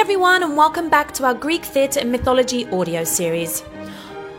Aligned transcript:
everyone, 0.00 0.42
and 0.42 0.56
welcome 0.56 0.88
back 0.88 1.12
to 1.12 1.26
our 1.26 1.34
Greek 1.34 1.62
theatre 1.62 2.00
and 2.00 2.10
mythology 2.10 2.66
audio 2.70 3.04
series. 3.04 3.62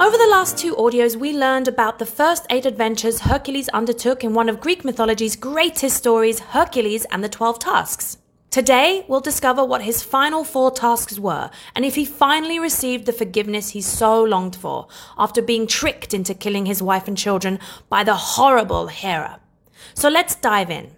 Over 0.00 0.16
the 0.16 0.28
last 0.28 0.58
two 0.58 0.74
audios, 0.74 1.14
we 1.14 1.32
learned 1.32 1.68
about 1.68 2.00
the 2.00 2.04
first 2.04 2.44
eight 2.50 2.66
adventures 2.66 3.20
Hercules 3.20 3.68
undertook 3.68 4.24
in 4.24 4.34
one 4.34 4.48
of 4.48 4.60
Greek 4.60 4.84
mythology's 4.84 5.36
greatest 5.36 5.96
stories, 5.96 6.40
Hercules 6.40 7.04
and 7.04 7.22
the 7.22 7.28
Twelve 7.28 7.60
Tasks. 7.60 8.18
Today, 8.50 9.04
we'll 9.06 9.20
discover 9.20 9.64
what 9.64 9.82
his 9.82 10.02
final 10.02 10.42
four 10.42 10.72
tasks 10.72 11.20
were 11.20 11.52
and 11.76 11.84
if 11.84 11.94
he 11.94 12.04
finally 12.04 12.58
received 12.58 13.06
the 13.06 13.12
forgiveness 13.12 13.70
he 13.70 13.80
so 13.80 14.24
longed 14.24 14.56
for 14.56 14.88
after 15.16 15.40
being 15.40 15.68
tricked 15.68 16.12
into 16.12 16.34
killing 16.34 16.66
his 16.66 16.82
wife 16.82 17.06
and 17.06 17.16
children 17.16 17.60
by 17.88 18.02
the 18.02 18.14
horrible 18.14 18.88
Hera. 18.88 19.38
So 19.94 20.08
let's 20.08 20.34
dive 20.34 20.70
in. 20.70 20.90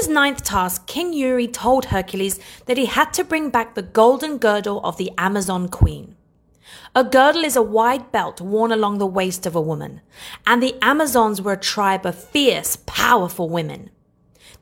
His 0.00 0.08
ninth 0.08 0.42
task, 0.42 0.86
King 0.86 1.12
Eury 1.12 1.52
told 1.52 1.86
Hercules 1.86 2.40
that 2.64 2.78
he 2.78 2.86
had 2.86 3.12
to 3.12 3.22
bring 3.22 3.50
back 3.50 3.74
the 3.74 3.82
golden 3.82 4.38
girdle 4.38 4.80
of 4.82 4.96
the 4.96 5.10
Amazon 5.18 5.68
queen. 5.68 6.16
A 6.96 7.04
girdle 7.04 7.44
is 7.44 7.54
a 7.54 7.60
wide 7.60 8.10
belt 8.10 8.40
worn 8.40 8.72
along 8.72 8.96
the 8.96 9.06
waist 9.06 9.44
of 9.44 9.54
a 9.54 9.60
woman, 9.60 10.00
and 10.46 10.62
the 10.62 10.74
Amazons 10.80 11.42
were 11.42 11.52
a 11.52 11.58
tribe 11.58 12.06
of 12.06 12.14
fierce, 12.14 12.78
powerful 12.86 13.50
women. 13.50 13.90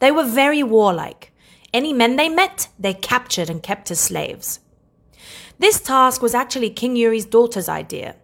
They 0.00 0.10
were 0.10 0.24
very 0.24 0.64
warlike. 0.64 1.32
Any 1.72 1.92
men 1.92 2.16
they 2.16 2.28
met, 2.28 2.66
they 2.76 2.94
captured 2.94 3.48
and 3.48 3.62
kept 3.62 3.92
as 3.92 4.00
slaves. 4.00 4.58
This 5.60 5.80
task 5.80 6.20
was 6.20 6.34
actually 6.34 6.70
King 6.70 6.96
Eury's 6.96 7.26
daughter's 7.26 7.68
idea, 7.68 8.16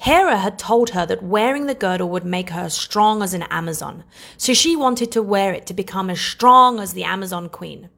Hera 0.00 0.38
had 0.38 0.58
told 0.58 0.90
her 0.90 1.04
that 1.04 1.22
wearing 1.22 1.66
the 1.66 1.74
girdle 1.74 2.08
would 2.08 2.24
make 2.24 2.48
her 2.50 2.62
as 2.62 2.74
strong 2.74 3.22
as 3.22 3.34
an 3.34 3.42
Amazon, 3.50 4.02
so 4.38 4.54
she 4.54 4.74
wanted 4.74 5.12
to 5.12 5.22
wear 5.22 5.52
it 5.52 5.66
to 5.66 5.74
become 5.74 6.08
as 6.08 6.18
strong 6.18 6.80
as 6.80 6.94
the 6.94 7.04
Amazon 7.04 7.50
queen. 7.50 7.90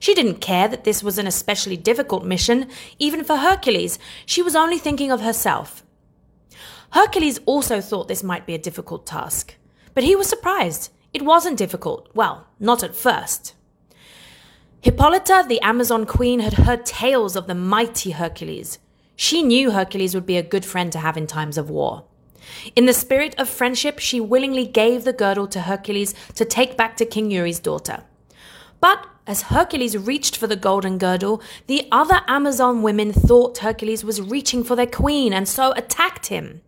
She 0.00 0.14
didn't 0.14 0.40
care 0.40 0.66
that 0.66 0.82
this 0.82 1.00
was 1.00 1.16
an 1.16 1.28
especially 1.28 1.76
difficult 1.76 2.24
mission, 2.24 2.68
even 2.98 3.22
for 3.22 3.36
Hercules. 3.36 4.00
She 4.26 4.42
was 4.42 4.56
only 4.56 4.78
thinking 4.78 5.12
of 5.12 5.20
herself. 5.20 5.84
Hercules 6.90 7.38
also 7.46 7.80
thought 7.80 8.08
this 8.08 8.24
might 8.24 8.46
be 8.46 8.54
a 8.54 8.58
difficult 8.58 9.06
task, 9.06 9.54
but 9.94 10.02
he 10.02 10.16
was 10.16 10.28
surprised. 10.28 10.90
It 11.12 11.22
wasn't 11.22 11.56
difficult. 11.56 12.08
Well, 12.14 12.48
not 12.58 12.82
at 12.82 12.96
first. 12.96 13.54
Hippolyta, 14.80 15.44
the 15.48 15.60
Amazon 15.60 16.04
queen, 16.04 16.40
had 16.40 16.54
heard 16.54 16.84
tales 16.84 17.36
of 17.36 17.46
the 17.46 17.54
mighty 17.54 18.10
Hercules. 18.10 18.80
She 19.16 19.42
knew 19.42 19.70
Hercules 19.70 20.14
would 20.14 20.26
be 20.26 20.36
a 20.36 20.42
good 20.42 20.64
friend 20.64 20.90
to 20.92 20.98
have 20.98 21.16
in 21.16 21.26
times 21.26 21.56
of 21.56 21.70
war. 21.70 22.04
In 22.76 22.86
the 22.86 22.92
spirit 22.92 23.34
of 23.38 23.48
friendship, 23.48 23.98
she 23.98 24.20
willingly 24.20 24.66
gave 24.66 25.04
the 25.04 25.12
girdle 25.12 25.46
to 25.48 25.62
Hercules 25.62 26.14
to 26.34 26.44
take 26.44 26.76
back 26.76 26.96
to 26.96 27.06
King 27.06 27.30
Eury's 27.30 27.60
daughter. 27.60 28.04
But 28.80 29.06
as 29.26 29.42
Hercules 29.42 29.96
reached 29.96 30.36
for 30.36 30.46
the 30.46 30.56
golden 30.56 30.98
girdle, 30.98 31.40
the 31.66 31.88
other 31.90 32.20
Amazon 32.28 32.82
women 32.82 33.12
thought 33.12 33.58
Hercules 33.58 34.04
was 34.04 34.20
reaching 34.20 34.62
for 34.62 34.76
their 34.76 34.86
queen 34.86 35.32
and 35.32 35.48
so 35.48 35.72
attacked 35.72 36.26
him. 36.26 36.60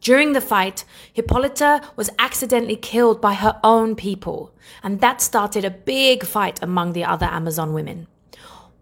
During 0.00 0.32
the 0.32 0.40
fight, 0.40 0.84
Hippolyta 1.12 1.82
was 1.96 2.10
accidentally 2.18 2.76
killed 2.76 3.20
by 3.20 3.34
her 3.34 3.60
own 3.64 3.96
people, 3.96 4.54
and 4.82 5.00
that 5.00 5.20
started 5.20 5.64
a 5.64 5.70
big 5.70 6.24
fight 6.24 6.62
among 6.62 6.92
the 6.92 7.04
other 7.04 7.26
Amazon 7.26 7.72
women. 7.74 8.06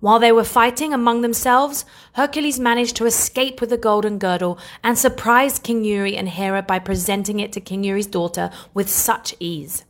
While 0.00 0.20
they 0.20 0.30
were 0.30 0.44
fighting 0.44 0.94
among 0.94 1.22
themselves, 1.22 1.84
Hercules 2.12 2.60
managed 2.60 2.94
to 2.96 3.06
escape 3.06 3.60
with 3.60 3.70
the 3.70 3.76
golden 3.76 4.18
girdle 4.18 4.56
and 4.84 4.96
surprised 4.96 5.64
King 5.64 5.82
Eury 5.82 6.16
and 6.16 6.28
Hera 6.28 6.62
by 6.62 6.78
presenting 6.78 7.40
it 7.40 7.52
to 7.52 7.60
King 7.60 7.82
Eury's 7.82 8.06
daughter 8.06 8.50
with 8.74 8.88
such 8.88 9.34
ease. 9.40 9.84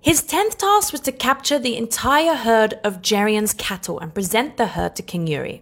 His 0.00 0.22
tenth 0.22 0.56
task 0.56 0.92
was 0.92 1.00
to 1.02 1.12
capture 1.12 1.58
the 1.58 1.76
entire 1.76 2.34
herd 2.34 2.74
of 2.82 3.02
Geryon's 3.02 3.52
cattle 3.52 3.98
and 3.98 4.14
present 4.14 4.56
the 4.56 4.68
herd 4.68 4.96
to 4.96 5.02
King 5.02 5.26
Eury. 5.26 5.60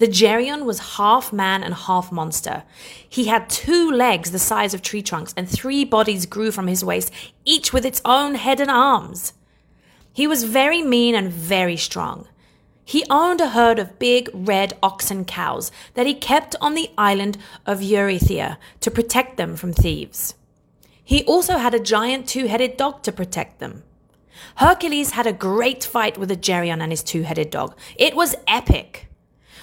The 0.00 0.08
Geryon 0.08 0.64
was 0.64 0.96
half 0.96 1.30
man 1.30 1.62
and 1.62 1.74
half 1.74 2.10
monster. 2.10 2.62
He 3.06 3.26
had 3.26 3.50
two 3.50 3.90
legs 3.90 4.30
the 4.30 4.38
size 4.38 4.72
of 4.72 4.80
tree 4.80 5.02
trunks, 5.02 5.34
and 5.36 5.46
three 5.46 5.84
bodies 5.84 6.24
grew 6.24 6.50
from 6.50 6.68
his 6.68 6.82
waist, 6.82 7.12
each 7.44 7.74
with 7.74 7.84
its 7.84 8.00
own 8.02 8.36
head 8.36 8.60
and 8.60 8.70
arms. 8.70 9.34
He 10.14 10.26
was 10.26 10.44
very 10.44 10.82
mean 10.82 11.14
and 11.14 11.30
very 11.30 11.76
strong. 11.76 12.26
He 12.82 13.04
owned 13.10 13.42
a 13.42 13.50
herd 13.50 13.78
of 13.78 13.98
big 13.98 14.30
red 14.32 14.72
oxen 14.82 15.26
cows 15.26 15.70
that 15.92 16.06
he 16.06 16.14
kept 16.14 16.56
on 16.62 16.74
the 16.74 16.88
island 16.96 17.36
of 17.66 17.80
Eurythia 17.80 18.56
to 18.80 18.90
protect 18.90 19.36
them 19.36 19.54
from 19.54 19.74
thieves. 19.74 20.34
He 21.04 21.24
also 21.24 21.58
had 21.58 21.74
a 21.74 21.78
giant 21.78 22.26
two 22.26 22.46
headed 22.46 22.78
dog 22.78 23.02
to 23.02 23.12
protect 23.12 23.58
them. 23.58 23.82
Hercules 24.54 25.10
had 25.10 25.26
a 25.26 25.34
great 25.34 25.84
fight 25.84 26.16
with 26.16 26.30
a 26.30 26.36
Geryon 26.36 26.80
and 26.80 26.90
his 26.90 27.02
two 27.02 27.24
headed 27.24 27.50
dog. 27.50 27.76
It 27.96 28.16
was 28.16 28.34
epic. 28.48 29.09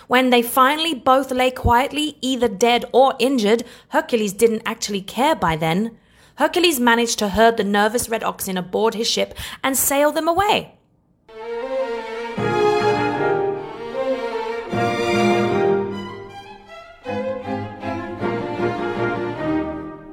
When 0.08 0.30
they 0.30 0.42
finally 0.42 0.94
both 0.94 1.32
lay 1.32 1.52
quietly, 1.52 2.18
either 2.22 2.48
dead 2.48 2.86
or 2.94 3.16
injured, 3.20 3.64
Hercules 3.90 4.32
didn't 4.32 4.62
actually 4.66 5.02
care 5.02 5.36
by 5.36 5.58
then. 5.58 5.98
Hercules 6.36 6.80
managed 6.80 7.20
to 7.20 7.30
herd 7.30 7.58
the 7.58 7.66
nervous 7.66 8.08
red 8.08 8.24
oxen 8.24 8.58
aboard 8.58 8.94
his 8.94 9.10
ship 9.10 9.34
and 9.64 9.76
sail 9.76 10.14
them 10.14 10.30
away. 10.30 10.76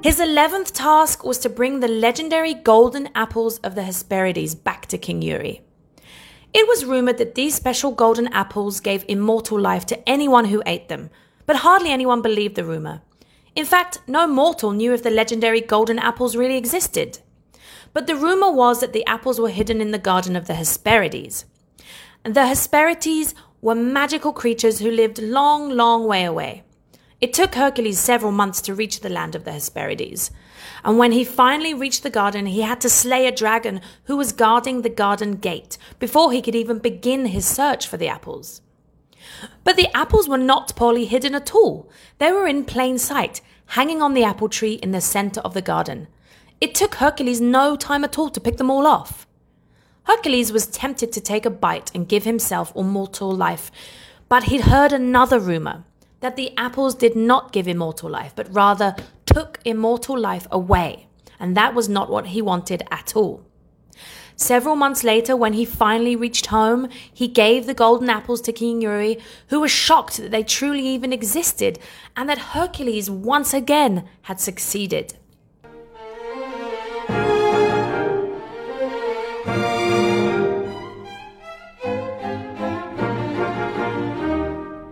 His 0.02 0.18
eleventh 0.20 0.74
task 0.74 1.24
was 1.24 1.38
to 1.38 1.48
bring 1.48 1.80
the 1.80 1.88
legendary 1.88 2.52
golden 2.52 3.08
apples 3.14 3.58
of 3.58 3.74
the 3.74 3.84
Hesperides 3.84 4.54
back 4.54 4.86
to 4.86 4.98
King 4.98 5.22
Eury. 5.22 5.60
It 6.54 6.68
was 6.68 6.84
rumored 6.84 7.18
that 7.18 7.34
these 7.34 7.56
special 7.56 7.90
golden 7.90 8.28
apples 8.28 8.78
gave 8.78 9.04
immortal 9.08 9.58
life 9.60 9.84
to 9.86 10.08
anyone 10.08 10.44
who 10.44 10.62
ate 10.64 10.88
them, 10.88 11.10
but 11.46 11.56
hardly 11.56 11.90
anyone 11.90 12.22
believed 12.22 12.54
the 12.54 12.64
rumor. 12.64 13.02
In 13.56 13.64
fact, 13.64 13.98
no 14.06 14.28
mortal 14.28 14.70
knew 14.70 14.92
if 14.94 15.02
the 15.02 15.10
legendary 15.10 15.60
golden 15.60 15.98
apples 15.98 16.36
really 16.36 16.56
existed. 16.56 17.18
But 17.92 18.06
the 18.06 18.14
rumor 18.14 18.52
was 18.52 18.80
that 18.80 18.92
the 18.92 19.04
apples 19.04 19.40
were 19.40 19.50
hidden 19.50 19.80
in 19.80 19.90
the 19.90 19.98
garden 19.98 20.36
of 20.36 20.46
the 20.46 20.54
Hesperides. 20.54 21.44
And 22.24 22.36
the 22.36 22.46
Hesperides 22.46 23.34
were 23.60 23.74
magical 23.74 24.32
creatures 24.32 24.78
who 24.78 24.92
lived 24.92 25.18
long, 25.18 25.70
long 25.70 26.06
way 26.06 26.24
away. 26.24 26.62
It 27.20 27.32
took 27.32 27.54
Hercules 27.54 27.98
several 27.98 28.32
months 28.32 28.60
to 28.62 28.74
reach 28.74 29.00
the 29.00 29.08
land 29.08 29.34
of 29.34 29.44
the 29.44 29.52
Hesperides. 29.52 30.30
And 30.84 30.98
when 30.98 31.12
he 31.12 31.24
finally 31.24 31.72
reached 31.72 32.02
the 32.02 32.10
garden, 32.10 32.46
he 32.46 32.62
had 32.62 32.80
to 32.82 32.90
slay 32.90 33.26
a 33.26 33.32
dragon 33.32 33.80
who 34.04 34.16
was 34.16 34.32
guarding 34.32 34.82
the 34.82 34.88
garden 34.88 35.36
gate 35.36 35.78
before 35.98 36.32
he 36.32 36.42
could 36.42 36.54
even 36.54 36.78
begin 36.78 37.26
his 37.26 37.46
search 37.46 37.86
for 37.86 37.96
the 37.96 38.08
apples. 38.08 38.60
But 39.62 39.76
the 39.76 39.94
apples 39.96 40.28
were 40.28 40.38
not 40.38 40.76
poorly 40.76 41.06
hidden 41.06 41.34
at 41.34 41.54
all. 41.54 41.88
They 42.18 42.32
were 42.32 42.46
in 42.46 42.64
plain 42.64 42.98
sight, 42.98 43.40
hanging 43.68 44.02
on 44.02 44.14
the 44.14 44.24
apple 44.24 44.48
tree 44.48 44.74
in 44.74 44.90
the 44.90 45.00
center 45.00 45.40
of 45.40 45.54
the 45.54 45.62
garden. 45.62 46.08
It 46.60 46.74
took 46.74 46.96
Hercules 46.96 47.40
no 47.40 47.76
time 47.76 48.04
at 48.04 48.18
all 48.18 48.30
to 48.30 48.40
pick 48.40 48.58
them 48.58 48.70
all 48.70 48.86
off. 48.86 49.26
Hercules 50.04 50.52
was 50.52 50.66
tempted 50.66 51.12
to 51.12 51.20
take 51.20 51.46
a 51.46 51.50
bite 51.50 51.90
and 51.94 52.08
give 52.08 52.24
himself 52.24 52.72
immortal 52.76 53.30
life, 53.30 53.70
but 54.28 54.44
he'd 54.44 54.62
heard 54.62 54.92
another 54.92 55.38
rumor 55.40 55.84
that 56.24 56.36
the 56.36 56.56
apples 56.56 56.94
did 56.94 57.14
not 57.14 57.52
give 57.52 57.68
immortal 57.68 58.08
life, 58.08 58.32
but 58.34 58.50
rather 58.50 58.96
took 59.26 59.60
immortal 59.66 60.18
life 60.18 60.46
away. 60.50 61.06
And 61.38 61.54
that 61.54 61.74
was 61.74 61.86
not 61.86 62.08
what 62.08 62.28
he 62.28 62.40
wanted 62.40 62.82
at 62.90 63.14
all. 63.14 63.44
Several 64.34 64.74
months 64.74 65.04
later, 65.04 65.36
when 65.36 65.52
he 65.52 65.66
finally 65.66 66.16
reached 66.16 66.46
home, 66.46 66.88
he 67.12 67.28
gave 67.28 67.66
the 67.66 67.74
golden 67.74 68.08
apples 68.08 68.40
to 68.40 68.52
King 68.54 68.80
Eury, 68.80 69.20
who 69.48 69.60
was 69.60 69.70
shocked 69.70 70.16
that 70.16 70.30
they 70.30 70.42
truly 70.42 70.86
even 70.86 71.12
existed 71.12 71.78
and 72.16 72.26
that 72.30 72.54
Hercules 72.54 73.10
once 73.10 73.52
again 73.52 74.08
had 74.22 74.40
succeeded. 74.40 75.12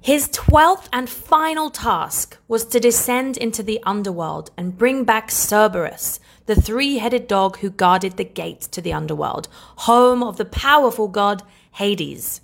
His 0.02 0.28
twelfth 0.32 0.88
and 0.92 1.08
final 1.08 1.70
task 1.70 2.36
was 2.48 2.64
to 2.66 2.80
descend 2.80 3.36
into 3.36 3.62
the 3.62 3.78
underworld 3.84 4.50
and 4.56 4.76
bring 4.76 5.04
back 5.04 5.30
Cerberus, 5.30 6.18
the 6.46 6.56
three 6.56 6.98
headed 6.98 7.28
dog 7.28 7.58
who 7.58 7.70
guarded 7.70 8.16
the 8.16 8.24
gate 8.24 8.62
to 8.72 8.80
the 8.80 8.92
underworld, 8.92 9.46
home 9.76 10.24
of 10.24 10.38
the 10.38 10.44
powerful 10.44 11.06
god 11.06 11.44
Hades. 11.74 12.40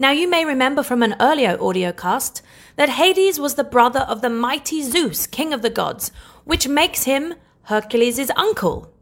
Now, 0.00 0.10
you 0.10 0.28
may 0.28 0.44
remember 0.44 0.82
from 0.82 1.04
an 1.04 1.14
earlier 1.20 1.56
audio 1.60 1.92
cast 1.92 2.42
that 2.74 2.88
Hades 2.88 3.38
was 3.38 3.54
the 3.54 3.62
brother 3.62 4.00
of 4.00 4.20
the 4.20 4.28
mighty 4.28 4.82
Zeus, 4.82 5.28
king 5.28 5.52
of 5.52 5.62
the 5.62 5.70
gods, 5.70 6.10
which 6.42 6.66
makes 6.66 7.04
him 7.04 7.34
Hercules' 7.64 8.32
uncle. 8.34 8.92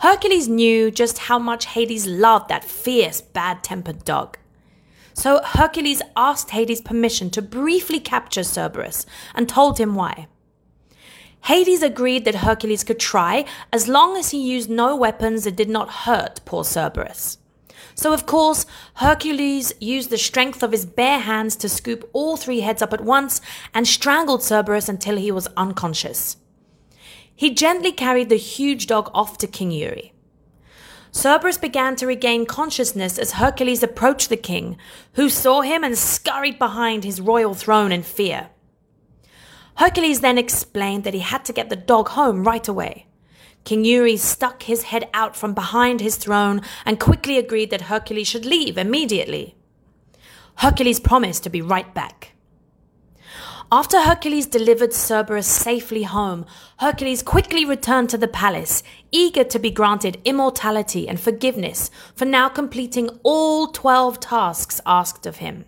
Hercules 0.00 0.48
knew 0.48 0.90
just 0.90 1.16
how 1.16 1.38
much 1.38 1.64
Hades 1.64 2.06
loved 2.06 2.50
that 2.50 2.62
fierce, 2.62 3.22
bad 3.22 3.64
tempered 3.64 4.04
dog. 4.04 4.36
So 5.16 5.40
Hercules 5.42 6.02
asked 6.14 6.50
Hades 6.50 6.82
permission 6.82 7.30
to 7.30 7.40
briefly 7.40 7.98
capture 7.98 8.44
Cerberus 8.44 9.06
and 9.34 9.48
told 9.48 9.80
him 9.80 9.94
why. 9.94 10.28
Hades 11.44 11.82
agreed 11.82 12.26
that 12.26 12.44
Hercules 12.46 12.84
could 12.84 13.00
try 13.00 13.46
as 13.72 13.88
long 13.88 14.18
as 14.18 14.30
he 14.30 14.52
used 14.52 14.68
no 14.68 14.94
weapons 14.94 15.44
that 15.44 15.56
did 15.56 15.70
not 15.70 16.04
hurt 16.04 16.42
poor 16.44 16.64
Cerberus. 16.64 17.38
So, 17.94 18.12
of 18.12 18.26
course, 18.26 18.66
Hercules 18.96 19.72
used 19.80 20.10
the 20.10 20.18
strength 20.18 20.62
of 20.62 20.72
his 20.72 20.84
bare 20.84 21.20
hands 21.20 21.56
to 21.56 21.68
scoop 21.70 22.08
all 22.12 22.36
three 22.36 22.60
heads 22.60 22.82
up 22.82 22.92
at 22.92 23.00
once 23.00 23.40
and 23.72 23.88
strangled 23.88 24.42
Cerberus 24.42 24.86
until 24.86 25.16
he 25.16 25.32
was 25.32 25.48
unconscious. 25.56 26.36
He 27.34 27.54
gently 27.54 27.90
carried 27.90 28.28
the 28.28 28.36
huge 28.36 28.86
dog 28.86 29.10
off 29.14 29.38
to 29.38 29.46
King 29.46 29.70
Eury. 29.70 30.12
Cerberus 31.16 31.56
began 31.56 31.96
to 31.96 32.06
regain 32.06 32.44
consciousness 32.44 33.18
as 33.18 33.32
Hercules 33.32 33.82
approached 33.82 34.28
the 34.28 34.36
king, 34.36 34.76
who 35.14 35.30
saw 35.30 35.62
him 35.62 35.82
and 35.82 35.96
scurried 35.96 36.58
behind 36.58 37.04
his 37.04 37.22
royal 37.22 37.54
throne 37.54 37.90
in 37.90 38.02
fear. 38.02 38.50
Hercules 39.76 40.20
then 40.20 40.36
explained 40.36 41.04
that 41.04 41.14
he 41.14 41.20
had 41.20 41.42
to 41.46 41.54
get 41.54 41.70
the 41.70 41.74
dog 41.74 42.10
home 42.10 42.44
right 42.44 42.68
away. 42.68 43.06
King 43.64 43.82
Eury 43.82 44.18
stuck 44.18 44.64
his 44.64 44.82
head 44.82 45.08
out 45.14 45.34
from 45.34 45.54
behind 45.54 46.02
his 46.02 46.16
throne 46.16 46.60
and 46.84 47.00
quickly 47.00 47.38
agreed 47.38 47.70
that 47.70 47.88
Hercules 47.92 48.28
should 48.28 48.44
leave 48.44 48.76
immediately. 48.76 49.56
Hercules 50.56 51.00
promised 51.00 51.42
to 51.44 51.50
be 51.50 51.62
right 51.62 51.94
back. 51.94 52.35
After 53.72 54.02
Hercules 54.02 54.46
delivered 54.46 54.92
Cerberus 54.92 55.48
safely 55.48 56.04
home, 56.04 56.46
Hercules 56.78 57.20
quickly 57.20 57.64
returned 57.64 58.08
to 58.10 58.18
the 58.18 58.28
palace, 58.28 58.84
eager 59.10 59.42
to 59.42 59.58
be 59.58 59.72
granted 59.72 60.20
immortality 60.24 61.08
and 61.08 61.18
forgiveness 61.18 61.90
for 62.14 62.26
now 62.26 62.48
completing 62.48 63.08
all 63.24 63.66
twelve 63.66 64.20
tasks 64.20 64.80
asked 64.86 65.26
of 65.26 65.38
him. 65.38 65.64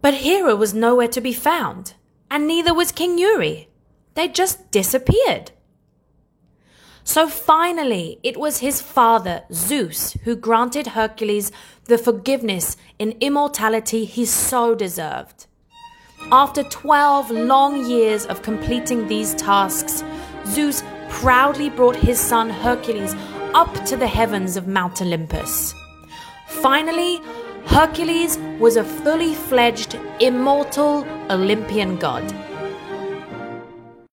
But 0.00 0.14
Hera 0.14 0.56
was 0.56 0.72
nowhere 0.72 1.08
to 1.08 1.20
be 1.20 1.34
found 1.34 1.92
and 2.30 2.46
neither 2.46 2.72
was 2.72 2.92
King 2.92 3.18
Eury. 3.18 3.66
They 4.14 4.28
just 4.28 4.70
disappeared. 4.70 5.52
So 7.04 7.28
finally, 7.28 8.20
it 8.22 8.38
was 8.38 8.58
his 8.58 8.80
father, 8.80 9.42
Zeus, 9.52 10.12
who 10.24 10.34
granted 10.34 10.88
Hercules 10.88 11.52
the 11.84 11.98
forgiveness 11.98 12.78
in 12.98 13.18
immortality 13.20 14.06
he 14.06 14.24
so 14.24 14.74
deserved. 14.74 15.46
After 16.32 16.62
12 16.62 17.30
long 17.30 17.84
years 17.86 18.24
of 18.26 18.42
completing 18.42 19.08
these 19.08 19.34
tasks, 19.34 20.04
Zeus 20.46 20.82
proudly 21.08 21.70
brought 21.70 21.96
his 21.96 22.20
son 22.20 22.50
Hercules 22.50 23.16
up 23.52 23.84
to 23.86 23.96
the 23.96 24.06
heavens 24.06 24.56
of 24.56 24.68
Mount 24.68 25.02
Olympus. 25.02 25.74
Finally, 26.46 27.20
Hercules 27.66 28.38
was 28.60 28.76
a 28.76 28.84
fully 28.84 29.34
fledged, 29.34 29.98
immortal 30.20 31.04
Olympian 31.30 31.96
god. 31.96 32.22